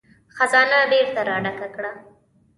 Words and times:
خزانه 0.37 0.77
بېرته 0.91 1.21
را 1.29 1.37
ډکه 1.43 1.67
کړه. 1.75 1.91